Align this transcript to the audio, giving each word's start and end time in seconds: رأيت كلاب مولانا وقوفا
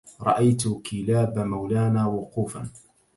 رأيت 0.21 0.63
كلاب 0.67 1.39
مولانا 1.39 2.05
وقوفا 2.07 2.69